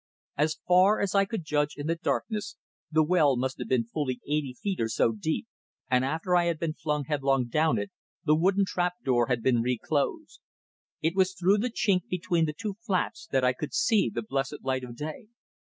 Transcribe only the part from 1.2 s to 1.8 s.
could judge